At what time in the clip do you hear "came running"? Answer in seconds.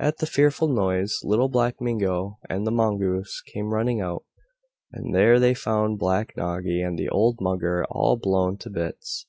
3.42-4.00